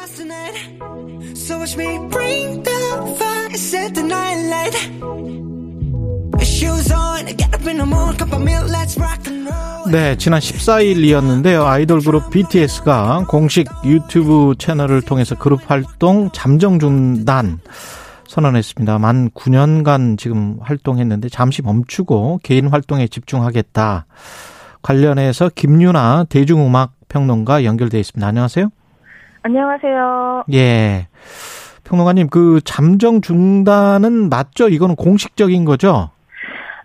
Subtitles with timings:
[0.00, 0.56] stars tonight.
[1.36, 4.74] So watch me bring the fire, set the night light.
[6.44, 9.90] Shoes on, get up in the morning, cup of milk, let's rock and roll.
[9.90, 11.64] 네, 지난 14일이었는데요.
[11.64, 17.60] 아이돌 그룹 BTS가 공식 유튜브 채널을 통해서 그룹 활동 잠정 중단
[18.28, 18.98] 선언했습니다.
[18.98, 24.06] 만 9년간 지금 활동했는데 잠시 멈추고 개인 활동에 집중하겠다.
[24.82, 28.26] 관련해서 김유나 대중음악 평론가 연결돼 있습니다.
[28.26, 28.70] 안녕하세요.
[29.42, 30.44] 안녕하세요.
[30.52, 31.08] 예.
[31.84, 34.68] 평론가님, 그 잠정 중단은 맞죠?
[34.68, 36.10] 이거는 공식적인 거죠?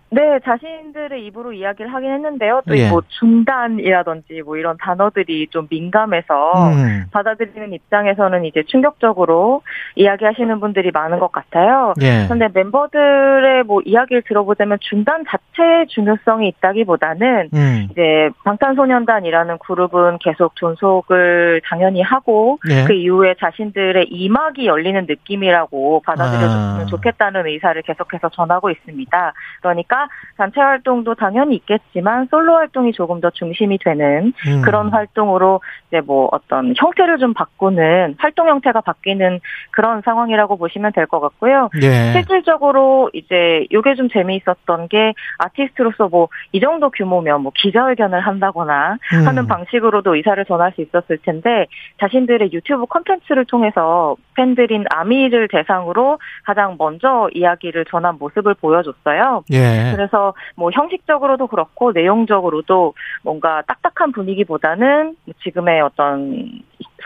[0.08, 2.62] 네, 자신들의 입으로 이야기를 하긴 했는데요.
[2.68, 2.88] 또 예.
[2.88, 7.04] 뭐 중단이라든지 뭐 이런 단어들이 좀 민감해서 음.
[7.10, 9.62] 받아들이는 입장에서는 이제 충격적으로
[9.96, 11.92] 이야기하시는 분들이 많은 것 같아요.
[12.00, 12.24] 예.
[12.26, 17.88] 그런데 멤버들의 뭐 이야기를 들어보자면 중단 자체의 중요성이 있다기보다는 음.
[17.90, 22.84] 이제 방탄소년단이라는 그룹은 계속 존속을 당연히 하고 예.
[22.84, 26.86] 그 이후에 자신들의 이막이 열리는 느낌이라고 받아들여줬으면 아.
[26.86, 29.32] 좋겠다는 의사를 계속해서 전하고 있습니다.
[29.60, 29.95] 그러니까
[30.36, 34.62] 단체 활동도 당연히 있겠지만 솔로 활동이 조금 더 중심이 되는 음.
[34.62, 41.06] 그런 활동으로 이제 뭐 어떤 형태를 좀 바꾸는 활동 형태가 바뀌는 그런 상황이라고 보시면 될
[41.06, 41.68] 것 같고요.
[41.82, 42.12] 예.
[42.14, 49.26] 실질적으로 이제 요게 좀 재미있었던 게 아티스트로서 뭐 이 정도 규모면 뭐 기자회견을 한다거나 음.
[49.26, 51.66] 하는 방식으로도 의사를 전할 수 있었을 텐데
[52.00, 59.44] 자신들의 유튜브 콘텐츠를 통해서 팬들인 아미를 대상으로 가장 먼저 이야기를 전한 모습을 보여줬어요.
[59.52, 59.85] 예.
[59.92, 66.60] 그래서 뭐 형식적으로도 그렇고 내용적으로도 뭔가 딱딱한 분위기보다는 지금의 어떤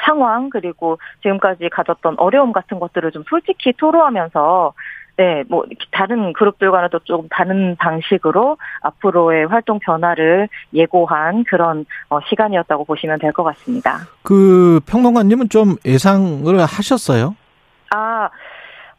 [0.06, 4.72] 상황 그리고 지금까지 가졌던 어려움 같은 것들을 좀 솔직히 토로하면서
[5.16, 12.86] 네, 뭐 다른 그룹들과는 또 조금 다른 방식으로 앞으로의 활동 변화를 예고한 그런 어, 시간이었다고
[12.86, 13.98] 보시면 될 것 같습니다.
[14.22, 17.34] 그 평론가님은 좀 예상을 하셨어요?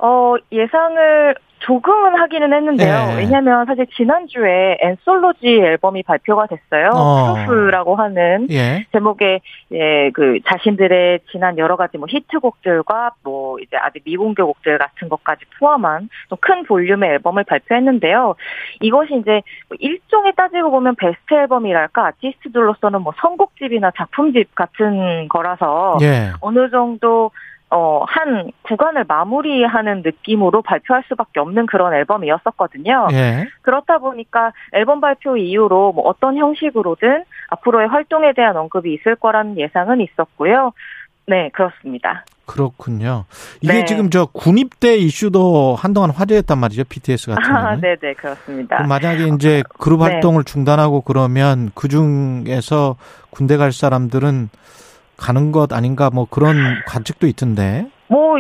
[0.02, 3.10] 아, 어, 예상을 조금은 하기는 했는데요.
[3.12, 3.18] 예.
[3.18, 6.90] 왜냐면 사실 지난주에 엔솔로지 앨범이 발표가 됐어요.
[6.94, 7.36] 어.
[7.46, 8.86] Proof라고 하는 예.
[8.92, 15.08] 제목에 예, 그 자신들의 지난 여러 가지 뭐 히트곡들과 뭐 이제 아직 미공개 곡들 같은
[15.08, 18.36] 것까지 포함한 좀 큰 볼륨의 앨범을 발표했는데요.
[18.82, 26.32] 이것이 이제 뭐 일종의 따지고 보면 베스트 앨범이랄까 아티스트들로서는 뭐 선곡집이나 작품집 같은 거라서 예.
[26.42, 27.30] 어느 정도
[27.72, 33.08] 어, 한 구간을 마무리하는 느낌으로 발표할 수밖에 없는 그런 앨범이었었거든요.
[33.14, 33.48] 예.
[33.62, 40.02] 그렇다 보니까 앨범 발표 이후로 뭐 어떤 형식으로든 앞으로의 활동에 대한 언급이 있을 거라는 예상은
[40.02, 40.74] 있었고요.
[41.28, 42.26] 네, 그렇습니다.
[42.46, 43.24] 그렇군요.
[43.62, 43.86] 이게 네.
[43.86, 46.84] 지금 저 군입대 이슈도 한동안 화제였단 말이죠.
[46.90, 47.68] BTS 같은 경우는.
[47.68, 48.84] 아, 네, 네, 그렇습니다.
[48.84, 50.12] 만약에 이제 그룹 네.
[50.12, 52.98] 활동을 중단하고 그러면 그 중에서
[53.30, 54.50] 군대 갈 사람들은
[55.18, 57.88] 가는 것 아닌가 뭐 그런 관측도 있던데.
[58.08, 58.40] 뭐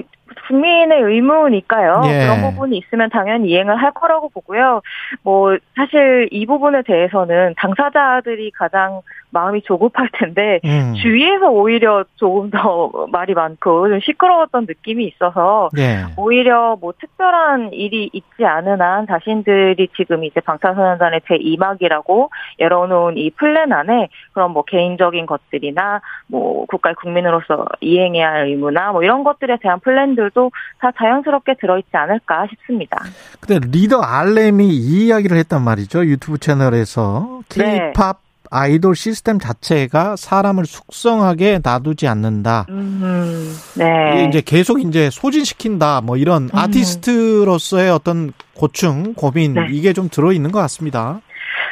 [0.51, 2.01] 국민의 의무니까요.
[2.05, 2.19] 예.
[2.25, 4.81] 그런 부분이 있으면 당연히 이행을 할 거라고 보고요.
[5.23, 9.01] 뭐 사실 이 부분에 대해서는 당사자들이 가장
[9.31, 10.93] 마음이 조급할 텐데 음.
[11.01, 16.03] 주위에서 오히려 조금 더 말이 많고 좀 시끄러웠던 느낌이 있어서 예.
[16.17, 22.29] 오히려 뭐 특별한 일이 있지 않은 한 자신들이 지금 이제 방탄소년단의 제 2막이라고
[22.59, 29.03] 열어놓은 이 플랜 안에 그런 뭐 개인적인 것들이나 뭐 국가의 국민으로서 이행해야 할 의무나 뭐
[29.03, 30.40] 이런 것들에 대한 플랜들도
[30.79, 32.97] 다 자연스럽게 들어있지 않을까 싶습니다.
[33.39, 36.05] 근데 리더 RM이 이 이야기를 했단 말이죠.
[36.05, 37.91] 유튜브 채널에서 네.
[37.93, 38.21] K-팝
[38.53, 42.65] 아이돌 시스템 자체가 사람을 숙성하게 놔두지 않는다.
[42.69, 44.27] 음, 네.
[44.27, 46.01] 이제 계속 이제 소진시킨다.
[46.01, 46.49] 뭐 이런 음.
[46.51, 49.67] 아티스트로서의 어떤 고충, 고민 네.
[49.71, 51.21] 이게 좀 들어 있는 것 같습니다.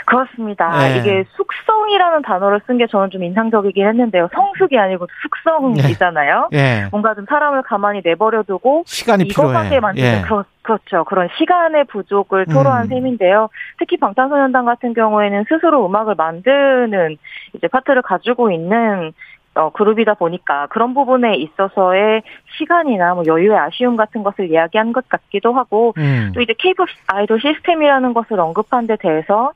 [0.09, 0.69] 그렇습니다.
[0.79, 0.97] 네.
[0.97, 4.29] 이게 숙성이라는 단어를 쓴 게 저는 좀 인상적이긴 했는데요.
[4.33, 6.49] 성숙이 아니고 숙성이잖아요.
[6.53, 6.87] 예.
[6.91, 9.79] 뭔가 좀 사람을 가만히 내버려두고 시간이 필요해.
[9.79, 10.21] 만드는 예.
[10.21, 11.03] 그렇, 그렇죠.
[11.03, 12.87] 그런 시간의 부족을 토로한 음.
[12.87, 13.49] 셈인데요.
[13.77, 17.17] 특히 방탄소년단 같은 경우에는 스스로 음악을 만드는
[17.53, 19.13] 이제 파트를 가지고 있는
[19.55, 22.21] 어, 그룹이다 보니까 그런 부분에 있어서의
[22.57, 26.31] 시간이나 뭐 여유의 아쉬움 같은 것을 이야기한 것 같기도 하고 음.
[26.33, 29.51] 또 이제 케이팝 아이돌 시스템이라는 것을 언급한 데 대해서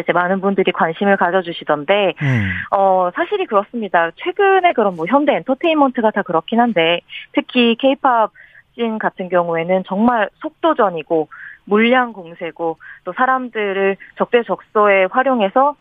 [0.00, 2.50] 이제 많은 분들이 관심을 가져주시던데 음.
[2.70, 4.10] 어, 사실이 그렇습니다.
[4.16, 7.00] 최근에 그런 뭐 현대 엔터테인먼트가 다 그렇긴 한데,
[7.32, 8.30] 특히 케이팝
[8.74, 11.28] 씬 같은 경우에는 정말 속도전이고,
[11.64, 15.76] 물량 공세고, 또 사람들을 적재적소에 활용해서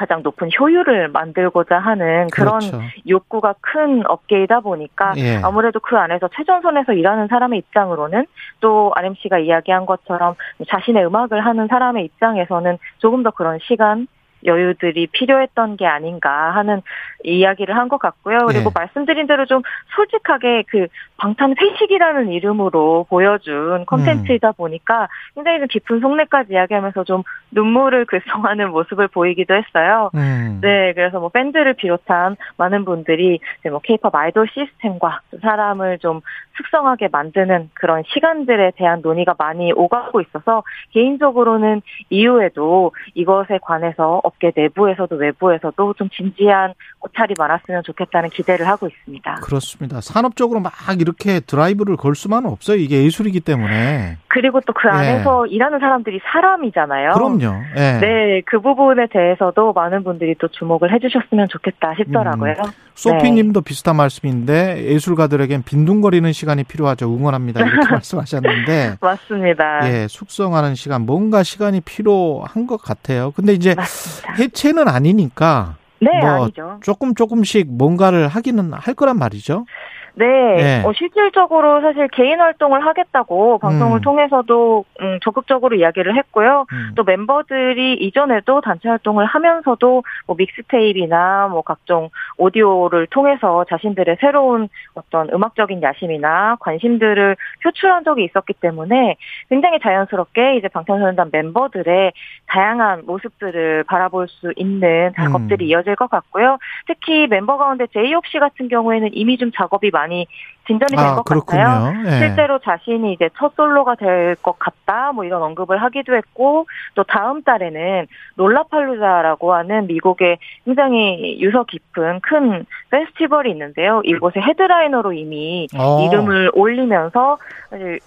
[0.00, 2.80] 가장 높은 효율을 만들고자 하는 그런 그렇죠.
[3.06, 5.36] 욕구가 큰 업계이다 보니까 예.
[5.42, 8.24] 아무래도 그 안에서 최전선에서 일하는 사람의 입장으로는
[8.60, 10.36] 또 RMC가 이야기한 것처럼
[10.66, 14.06] 자신의 음악을 하는 사람의 입장에서는 조금 더 그런 시간
[14.46, 16.80] 여유들이 필요했던 게 아닌가 하는
[17.24, 18.38] 이야기를 한 것 같고요.
[18.46, 18.72] 그리고 예.
[18.72, 19.62] 말씀드린 대로 좀
[19.96, 20.86] 솔직하게 그
[21.18, 29.08] 방탄 회식이라는 이름으로 보여준 콘텐츠이다 보니까 굉장히 좀 깊은 속내까지 이야기하면서 좀 눈물을 글썽하는 모습을
[29.08, 30.10] 보이기도 했어요.
[30.14, 30.60] 음.
[30.62, 36.20] 네, 그래서 뭐 밴드를 비롯한 많은 분들이 이제 뭐 케이팝 아이돌 시스템과 사람을 좀
[36.56, 45.14] 숙성하게 만드는 그런 시간들에 대한 논의가 많이 오가고 있어서 개인적으로는 이후에도 이것에 관해서 업계 내부에서도
[45.16, 49.34] 외부에서도 좀 진지한 고찰이 많았으면 좋겠다는 기대를 하고 있습니다.
[49.42, 50.00] 그렇습니다.
[50.00, 52.76] 산업적으로 막 이렇게 드라이브를 걸 수만은 없어요.
[52.76, 54.18] 이게 예술이기 때문에.
[54.28, 54.90] 그리고 또그 예.
[54.90, 57.12] 안에서 일하는 사람들이 사람이잖아요.
[57.12, 57.62] 그럼요.
[57.76, 57.98] 예.
[58.00, 62.54] 네, 그 부분에 대해서도 많은 분들이 또 주목을 해주셨으면 좋겠다 싶더라고요.
[62.64, 62.70] 음.
[62.94, 67.06] 소피님도 비슷한 말씀인데 예술가들에겐 빈둥거리는 시간이 필요하죠.
[67.06, 67.60] 응원합니다.
[67.62, 69.90] 이렇게 말씀하셨는데 맞습니다.
[69.90, 73.32] 예, 숙성하는 시간, 뭔가 시간이 필요한 것 같아요.
[73.34, 74.19] 근데 이제 맞습니다.
[74.38, 76.80] 해체는 아니니까 네, 뭐 아니죠.
[76.82, 79.66] 조금 조금씩 뭔가를 하기는 할 거란 말이죠.
[80.14, 80.82] 네, 네.
[80.84, 84.00] 어, 실질적으로 사실 개인 활동을 하겠다고 방송을 음.
[84.00, 86.66] 통해서도 음, 적극적으로 이야기를 했고요.
[86.72, 86.92] 음.
[86.96, 95.30] 또 멤버들이 이전에도 단체 활동을 하면서도 뭐 믹스테이프나 뭐 각종 오디오를 통해서 자신들의 새로운 어떤
[95.30, 99.16] 음악적인 야심이나 관심들을 표출한 적이 있었기 때문에
[99.48, 102.12] 굉장히 자연스럽게 이제 방탄소년단 멤버들의
[102.46, 105.70] 다양한 모습들을 바라볼 수 있는 작업들이 음.
[105.70, 106.58] 이어질 것 같고요.
[106.86, 110.26] 특히 멤버 가운데 제이홉 씨 같은 경우에는 이미 좀 작업이 많이
[110.66, 111.92] 진전이 된 아, 것 같아요.
[112.06, 112.10] 예.
[112.18, 117.42] 실제로 자신이 이제 첫 솔로가 될 것 같다, 뭐 이런 언급을 하기도 했고, 또 다음
[117.42, 118.06] 달에는
[118.36, 124.00] 롤라팔루자라고 하는 미국의 굉장히 유서 깊은 큰 페스티벌이 있는데요.
[124.04, 126.06] 이곳에 헤드라이너로 이미 어.
[126.06, 127.38] 이름을 올리면서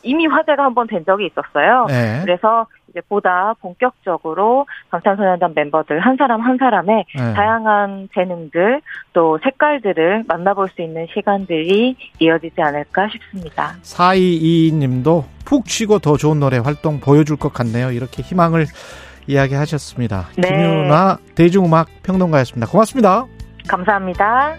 [0.04, 1.88] 이미 화제가 한 번 된 적이 있었어요.
[1.90, 2.22] 예.
[2.24, 7.34] 그래서 이제 보다 본격적으로 방탄소년단 멤버들 한 사람 한 사람의 예.
[7.34, 8.82] 다양한 재능들
[9.14, 13.74] 또 색깔들을 만나볼 수 있는 시간들이 이어지지 않을까 싶습니다.
[13.82, 17.92] 4222님도 푹 쉬고 더 좋은 노래 활동 보여줄 것 같네요.
[17.92, 18.66] 이렇게 희망을
[19.28, 20.28] 이야기하셨습니다.
[20.38, 20.50] 네.
[20.50, 22.68] 김윤아 대중음악 평론가였습니다.
[22.68, 23.26] 고맙습니다.
[23.68, 24.56] 감사합니다.